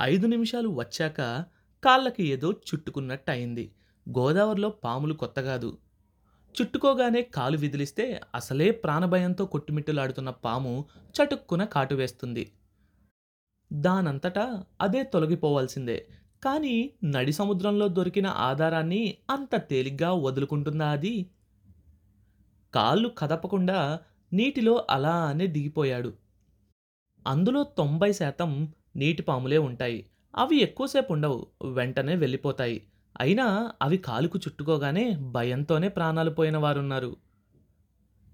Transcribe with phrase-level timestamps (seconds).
[0.00, 1.44] ఐదు నిమిషాలు వచ్చాక
[1.84, 3.74] కాళ్ళకి ఏదో చుట్టుకున్నట్టు అయింది
[4.18, 5.78] గోదావరిలో పాములు కొత్త కాదు
[6.62, 12.52] చుట్టుకోగానే కాలు విదిలిస్తే అసలే ప్రాణభయంతో కొట్టుమిట్టులాడుతున్న పాము చటుక్కున కాటు వేస్తుంది.
[13.72, 16.08] దానంతటా అదే తొలగిపోవాల్సిందే.
[16.44, 21.30] కానీ నడి సముద్రంలో దొరికిన ఆధారాన్ని అంత తేలిగ్గా వదులుకుంటుందా అది?
[22.74, 23.98] కాళ్ళు కదపకుండా
[24.32, 26.12] నీటిలో అలానే దిగిపోయాడు.
[27.26, 30.06] అందులో తొంభై శాతం నీటి పాములే ఉంటాయి.
[30.36, 31.46] అవి ఎక్కువసేపు ఉండవు.
[31.64, 32.78] వెంటనే వెళ్ళిపోతాయి.
[33.20, 33.46] అయినా
[33.82, 37.16] అవి కాలుకు చుట్టుకోగానే భయంతోనే ప్రాణాలు పోయిన వారున్నారు.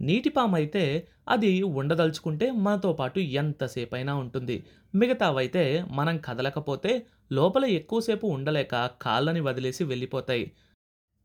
[0.00, 4.64] నీటి పాము అయితే అది ఉండదలుచుకుంటే మనతో పాటు ఎంతసేపైనా ఉంటుంది.
[4.94, 10.52] మిగతావైతే మనం కదలకపోతే లోపల ఎక్కువసేపు ఉండలేక కాళ్ళని వదిలేసి వెళ్ళిపోతాయి.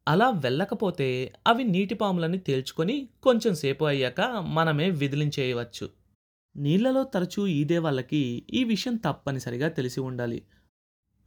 [0.08, 5.90] అలా వెళ్ళకపోతే అవి నీటి పాములని తేల్చుకొని కొంచెం సేపు అయ్యాక మనమే విదిలించేయవచ్చు.
[6.56, 10.44] నీళ్ళలో తరచూ ఈదే వాళ్ళకి ఈ విషయం తప్పనిసరిగా తెలిసి ఉండాలి.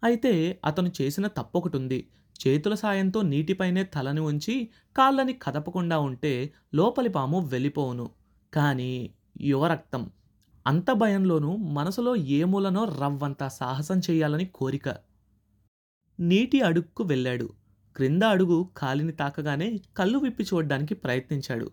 [0.05, 7.47] అయితే అతను చేసిన తప్పొకటి ఉంది చేతుల సాయంతో నీటిపైనే తలని ఉంచి కాళ్ళని కదపకుండా ఉంటే లోపలి పాము
[7.47, 8.11] వెళ్ళిపోవును.
[8.55, 10.11] కానీ యువరక్తం
[10.67, 14.89] అంత భయంలోనూ మనసులో ఏ మూలనో రవ్వంత సాహసం చేయాలని కోరిక.
[16.21, 17.51] నీటి అడుగుకు వెళ్ళాడు.
[17.97, 21.71] క్రింద అడుగు కాలిని తాకగానే కళ్ళు విప్పి చూడడానికి ప్రయత్నించాడు.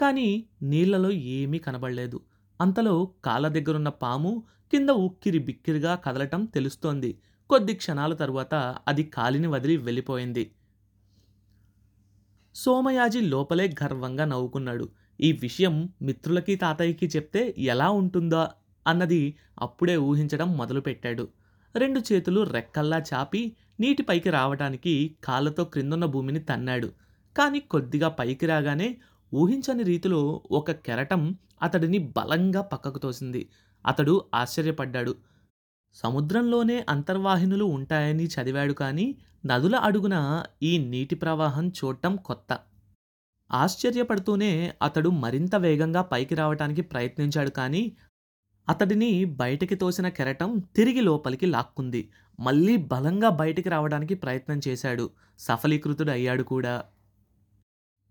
[0.00, 2.20] కానీ నీళ్ళలో ఏమీ కనబడలేదు.
[2.60, 4.42] అంతలో కాళ్ళ దగ్గరున్న పాము
[4.72, 7.18] కింద ఉక్కిరి బిక్కిరిగా కదలటం తెలుస్తోంది.
[7.50, 8.54] కొద్ది క్షణాల తరువాత
[8.88, 10.50] అది కాలిని వదిలి వెళ్ళిపోయింది.
[12.54, 14.88] సోమయాజి లోపలే గర్వంగా నవ్వుకున్నాడు.
[15.20, 18.50] ఈ విషయం మిత్రులకి తాతయ్యకి చెప్తే ఎలా ఉంటుందా
[18.86, 21.28] అన్నది అప్పుడే ఊహించడం మొదలుపెట్టాడు.
[21.76, 26.92] రెండు చేతులు రెక్కల్లా చాపి నీటిపైకి రావటానికి కాళ్ళతో క్రిందున్న భూమిని తన్నాడు.
[27.36, 28.96] కానీ కొద్దిగా పైకి రాగానే
[29.34, 33.48] ఊహించని రీతిలో ఒక కెరటం అతడిని బలంగా పక్కకు తోసింది.
[33.86, 35.14] అతడు ఆశ్చర్యపడ్డాడు.
[35.94, 39.14] సముద్రంలోనే అంతర్వాహినులు ఉంటాయని చదివాడు కానీ
[39.46, 42.58] నదుల అడుగున ఈ నీటి ప్రవాహం చూడటం కొత్త.
[43.52, 47.96] ఆశ్చర్యపడుతూనే అతడు మరింత వేగంగా పైకి రావటానికి ప్రయత్నించాడు కానీ
[48.68, 52.10] అతడిని బయటికి తోసిన కెరటం తిరిగి లోపలికి లాక్కుంది.
[52.40, 55.10] మళ్ళీ బలంగా బయటికి రావడానికి ప్రయత్నం చేశాడు.
[55.38, 56.84] సఫలీకృతుడు అయ్యాడు కూడా.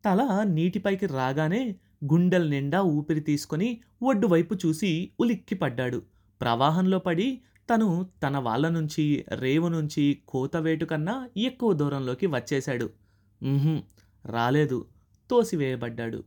[0.03, 1.61] తల నీటిపైకి రాగానే
[2.05, 3.69] గుండెల నిండా ఊపిరి తీసుకొని
[4.03, 5.99] ఒడ్డు వైపు చూసి ఉలిక్కి పడ్డాడు
[6.41, 7.27] ప్రవాహంలో పడి
[7.69, 7.87] తను
[8.23, 12.87] తన వాళ్ళ నుంచి రేవు నుంచి కోతవేటు కన్నా ఎక్కువ దూరంలోకి వచ్చేశాడు.
[14.25, 14.85] రాలేదు
[15.29, 16.19] తోసివేయబడ్డాడు.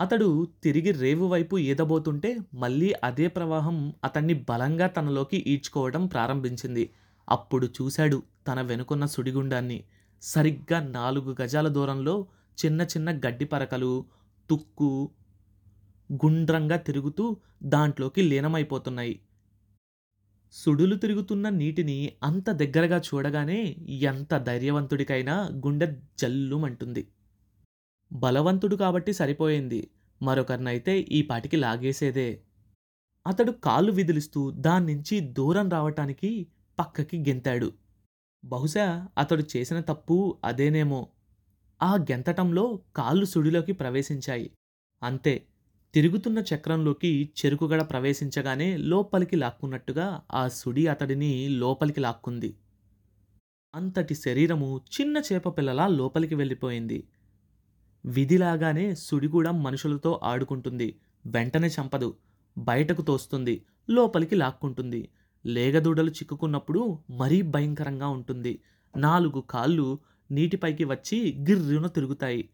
[0.00, 0.28] అతడు
[0.62, 6.84] తిరిగి రేవు వైపు ఈదబోతుంటే మళ్ళీ అదే ప్రవాహం అతన్ని బలంగా తనలోకి ఈడ్చుకోవడం ప్రారంభించింది.
[7.28, 9.78] అప్పుడు చూశాడు తన వెనుకున్న సుడిగుండాన్ని.
[10.22, 12.16] సరిగ్గా నాలుగు గజాల దూరంలో
[12.64, 14.04] చిన్న చిన్న గడ్డి పరకలు
[14.50, 15.10] తుక్కు
[16.12, 19.20] గుండ్రంగా తిరుగుతూ దాంట్లోకి లీనమైపోతున్నాయి.
[20.52, 27.08] సుడులు తిరుగుతున్న నీటిని అంత దగ్గరగా చూడగానే ఎంత ధైర్యవంతుడికైనా గుండె జల్లుమంటుంది.
[28.12, 29.90] బలవంతుడు కాబట్టి సరిపోయింది.
[30.22, 32.42] మరొకరినైతే ఈ పాటికి లాగేసేదే.
[33.26, 36.46] అతడు కాళ్ళు విదిలిస్తూ దాన్నించి దూరం రావటానికి
[36.78, 37.72] పక్కకి గెంతాడు.
[38.44, 41.08] బహుశా అతడు చేసిన తప్పు అదేనేమో.
[41.82, 44.50] ఆ గెంతటంలో కాళ్ళు సుడిలోకి ప్రవేశించాయి.
[45.02, 45.46] అంతే
[45.94, 52.56] తిరుగుతున్న చక్రంలోకి చెరుకుగడ ప్రవేశించగానే లోపలికి లాక్కున్నట్టుగా ఆ సుడి అతడిని లోపలికి లాక్కుంది.
[53.74, 57.08] అంతటి శరీరము చిన్న చేప పిల్లలా లోపలికి వెళ్ళిపోయింది.
[58.06, 61.00] విధిలాగానే సుడి కూడా మనుషులతో ఆడుకుంటుంది.
[61.26, 62.16] వెంటనే చంపదు.
[62.58, 63.64] బయటకు తోస్తుంది.
[63.90, 65.08] లోపలికి లాక్కుంటుంది.
[65.46, 68.60] లేగదూడలు చిక్కుకున్నప్పుడు మరీ భయంకరంగా ఉంటుంది.
[68.96, 69.98] నాలుగు కాళ్ళు
[70.30, 72.48] నీటిపైకి వచ్చి గిర్రున తిరుగుతాయి.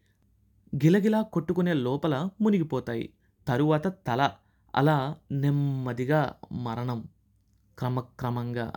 [0.75, 3.09] గిలగిలా కొట్టుకునే లోపల మునిగిపోతాయి.
[3.47, 4.31] తరువాత తల
[4.75, 7.09] అలా నెమ్మదిగా మరణం.
[7.79, 8.73] క్రమక్రమంగా.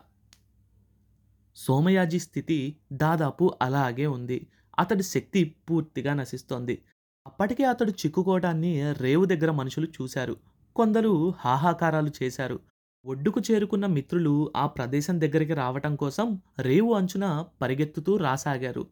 [1.56, 4.46] సోమయాజీ స్థితి దాదాపు అలాగే ఉంది.
[4.78, 6.82] అతడి శక్తి పూర్తిగా నశిస్తోంది.
[7.26, 10.36] అప్పటికే అతడు చిక్కుకోవడాన్ని రేవు దగ్గర మనుషులు చూశారు.
[10.76, 12.60] కొందరు హాహాకారాలు చేశారు.
[13.06, 18.86] ఒడ్డుకు చేరుకున్న మిత్రులు ఆ ప్రదేశం దగ్గరికి రావటం కోసం రేవు అంచున పరిగెత్తుతూ రాసాగారు.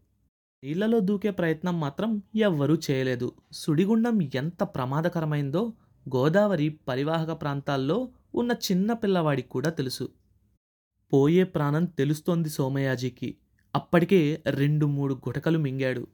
[0.65, 3.33] నీళ్ళలో దూకే ప్రయత్నం మాత్రం ఎవ్వరూ చేయలేదు.
[3.53, 5.73] సుడిగుండం ఎంత ప్రమాదకరమైందో
[6.17, 10.09] గోదావరి పరివాహక ప్రాంతాల్లో ఉన్న చిన్న పిల్లవాడికి కూడా తెలుసు.
[11.13, 13.37] పోయే ప్రాణం తెలుస్తోంది సోమయాజీకి.
[13.75, 16.07] అప్పటికే రెండు మూడు గుటకలు మింగాడు.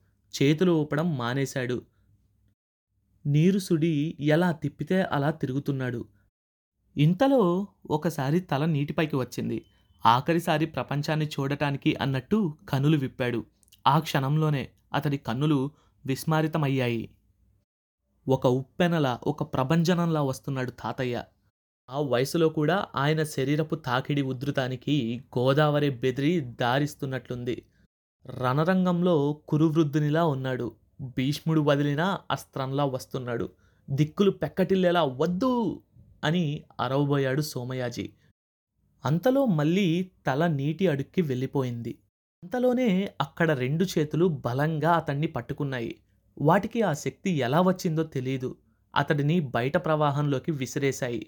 [0.43, 1.83] చేతులు ఊపడం మానేశాడు.
[3.27, 6.05] నీరు సుడి ఎలా తిప్పితే అలా తిరుగుతున్నాడు.
[6.97, 7.43] ఇంతలో
[7.91, 9.59] ఒకసారి తల నీటిపైకి వచ్చింది.
[10.05, 12.39] ఆఖరిసారి ప్రపంచాన్ని చూడటానికి అన్నట్టు
[12.69, 13.41] కనులు విప్పాడు.
[13.87, 14.63] ఆ క్షణంలోనే
[14.95, 15.59] అతడి కన్నులు
[16.05, 17.03] విస్మారితమయ్యాయి.
[18.27, 21.17] ఒక ఉప్పెనలా ఒక ప్రభంజనంలా వస్తున్నాడు తాతయ్య.
[21.89, 24.97] ఆ వయసులో కూడా ఆయన శరీరపు తాకిడి ఉధృతానికి
[25.39, 27.57] గోదావరి బెదిరి దారిస్తున్నట్లుంది.
[28.25, 29.17] రణరంగంలో
[29.49, 30.67] కురువృద్ధునిలా ఉన్నాడు.
[31.17, 33.47] భీష్ముడు వదిలిన అస్త్రంలా వస్తున్నాడు.
[33.89, 35.53] దిక్కులు పెక్కటిల్లేలా వద్దు!
[36.25, 38.11] అని అరవబోయాడు సోమయాజీ.
[39.05, 41.99] అంతలో మళ్ళీ తల నీటి అడుక్కి వెళ్ళిపోయింది.
[42.45, 45.97] అంతలోనే అక్కడ రెండు చేతులు బలంగా అతన్ని పట్టుకున్నాయి.
[46.39, 48.57] వాటికి ఆ శక్తి ఎలా వచ్చిందో తెలియదు
[48.97, 51.27] అతడిని బయట ప్రవాహంలోకి విసిరేశాయి.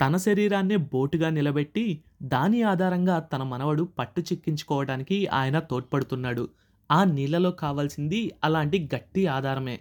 [0.00, 6.48] తన శరీరాన్నే బోటుగా నిలబెట్టి దాని ఆధారంగా తన మనవడు పట్టు చిక్కించుకోవడానికి ఆయన తోడ్పడుతున్నాడు.
[6.90, 9.80] ఆ నీళ్ళలో కావాల్సింది అలాంటి గట్టి ఆధారమే.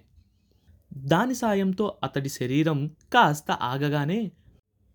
[0.98, 4.32] దాని సాయంతో అతడి శరీరం కాస్త ఆగగానే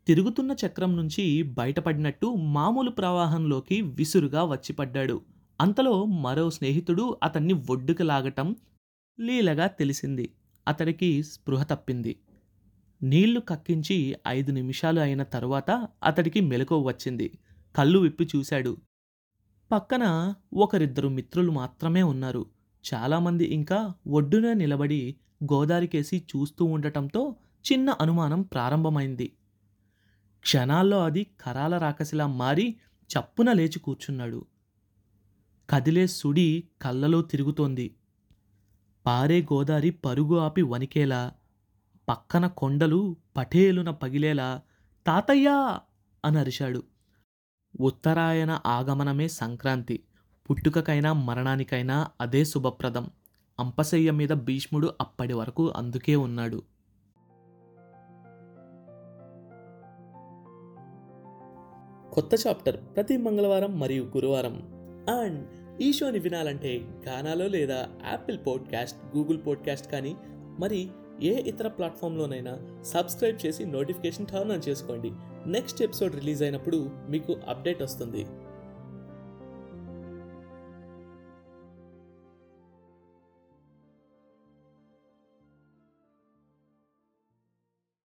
[0.07, 5.23] తిరుగుతున్న చక్రం నుంచి బయటపడినట్టు మామూలు ప్రవాహంలోకి విసురుగా వచ్చిపడ్డాడు.
[5.61, 8.57] అంతలో మరో స్నేహితుడు అతన్ని ఒడ్డుకు లాగటం
[9.21, 10.33] లీలగా తెలిసింది.
[10.69, 12.17] అతడికి స్పృహ తప్పింది.
[13.03, 17.39] నీళ్ళు కక్కించి ఐదు నిమిషాలు అయిన తరువాత అతడికి మెలకువ వచ్చింది.
[17.77, 18.77] కళ్ళు విప్పి చూశాడు.
[19.73, 22.47] పక్కన ఒకరిద్దరు మిత్రులు మాత్రమే ఉన్నారు.
[22.95, 29.33] చాలామంది ఇంకా ఒడ్డున నిలబడి గోదారికేసి చూస్తూ ఉండటంతో చిన్న అనుమానం ప్రారంభమైంది.
[30.41, 32.77] క్షణాల్లో అది కరాల రాకసిలా మారి
[33.11, 34.47] చప్పున లేచి కూర్చున్నాడు.
[35.71, 37.97] కదిలే సుడి కళ్ళలో తిరుగుతోంది.
[39.07, 41.33] పారే గోదారి పరుగు ఆపి వణికేలా
[42.09, 44.61] పక్కన కొండలు పటేలున పగిలేలా
[45.07, 45.81] తాతయ్యా!
[46.25, 46.83] అని అరిశాడు.
[47.81, 50.03] ఉత్తరాయణ ఆగమనమే సంక్రాంతి
[50.51, 53.11] పుట్టుకకైనా మరణానికైనా అదే శుభప్రదం.
[53.61, 56.63] అంపశయ్య మీద భీష్ముడు అప్పటి వరకు అందుకే ఉన్నాడు.
[62.13, 64.55] కొత్త చాప్టర్ ప్రతి మంగళవారం మరియు గురువారం.
[65.11, 65.49] అండ్
[65.83, 70.17] ఈ షోని వినాలంటే గానాలో లేదా యాపిల్ పాడ్కాస్ట్ గూగుల్ పాడ్కాస్ట్ కానీ
[70.59, 70.89] మరి
[71.23, 75.13] ఏ ఇతర ప్లాట్ఫామ్లోనైనా సబ్స్క్రైబ్ చేసి నోటిఫికేషన్ టర్న్ ఆన్ చేసుకోండి.
[75.47, 78.27] నెక్స్ట్ ఎపిసోడ్ రిలీజ్ అయినప్పుడు మీకు అప్డేట్ వస్తుంది.